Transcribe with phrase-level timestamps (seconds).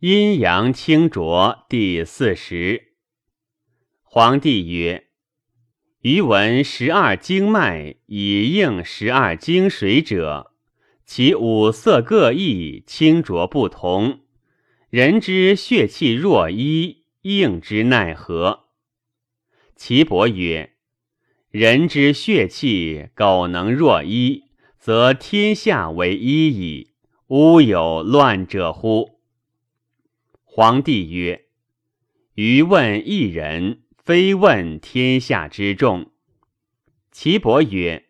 [0.00, 2.94] 阴阳清浊第四十。
[4.00, 5.08] 皇帝曰
[6.00, 10.52] ：“余闻十二经脉以应十二经水者，
[11.04, 14.20] 其五色各异，清浊不同。
[14.88, 18.68] 人之血气若一，应之奈何？”
[19.76, 20.76] 岐伯曰
[21.52, 24.44] ：“人之血气苟能若一，
[24.78, 26.92] 则天下为一矣。
[27.26, 29.16] 吾有乱者乎？”
[30.52, 31.44] 皇帝曰
[32.34, 36.10] ：“余问一人，非问天下之众。”
[37.12, 38.08] 岐伯曰：“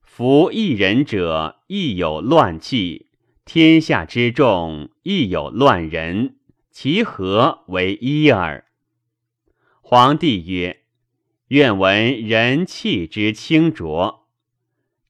[0.00, 3.08] 夫一人者，亦有乱气；
[3.44, 6.36] 天下之众，亦有乱人，
[6.70, 8.64] 其何为一耳？”
[9.82, 10.84] 皇帝曰
[11.48, 14.28] ：“愿闻人气之清浊。”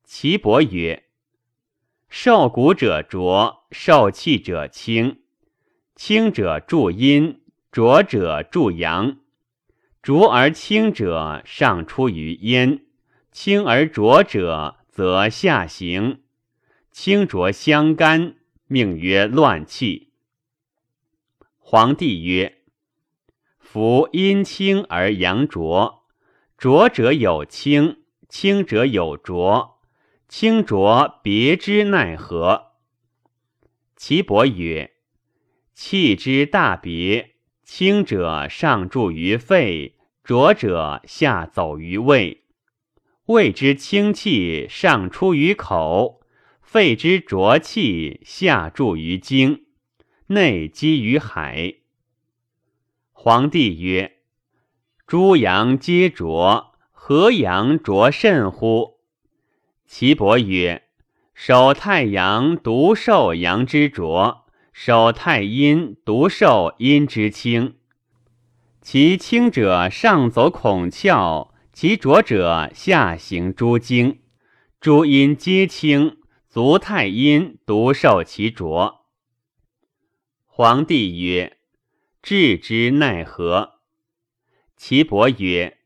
[0.04, 1.04] 岐伯曰
[2.08, 5.18] ：“受谷者浊，受气者清。”
[5.94, 9.18] 清者助阴，浊者助阳。
[10.02, 12.80] 浊而清者，上出于咽；
[13.30, 16.22] 清而浊者，则下行。
[16.90, 20.12] 清浊相干，命曰乱气。
[21.58, 22.62] 皇帝曰
[23.60, 26.04] ：“夫阴清而阳浊，
[26.58, 29.78] 浊者有清，清者有浊，
[30.28, 32.72] 清浊别之奈何？”
[33.94, 34.91] 岐伯曰。
[35.74, 42.44] 气之大别，清者上注于肺，浊者下走于胃。
[43.26, 46.20] 胃之清气上出于口，
[46.60, 49.64] 肺之浊气下注于精，
[50.26, 51.76] 内积于海。
[53.12, 54.18] 皇帝曰
[55.06, 58.98] ：“诸阳皆浊，何阳浊甚乎？”
[59.86, 60.82] 岐伯曰
[61.32, 64.41] ：“守太阳，独受阳之浊。”
[64.72, 67.76] 守太阴，独受阴之清。
[68.80, 74.20] 其清者上走孔窍，其浊者下行诸经。
[74.80, 76.16] 诸阴皆清，
[76.48, 79.06] 足太阴独受其浊。
[80.46, 81.58] 皇帝曰
[82.20, 83.74] ：“治之奈何？”
[84.76, 85.78] 岐伯曰：“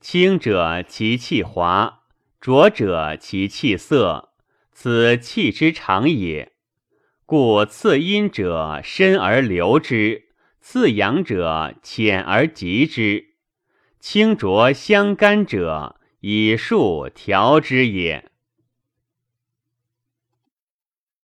[0.00, 2.04] 清者其气滑，
[2.40, 4.32] 浊者其气涩，
[4.72, 6.51] 此气之常也。”
[7.32, 10.24] 故次阴者深而流之，
[10.60, 13.28] 次阳者浅而急之。
[13.98, 18.30] 清浊相干者，以数调之也。